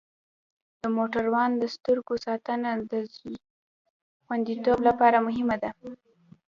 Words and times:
د 0.81 0.83
موټروان 0.97 1.51
د 1.57 1.63
سترګو 1.75 2.13
ساتنه 2.25 2.69
د 2.91 2.93
خوندیتوب 4.25 4.79
لپاره 4.87 5.17
مهمه 5.27 5.55
ده. 5.63 5.71